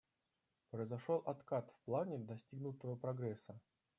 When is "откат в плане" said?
1.27-2.17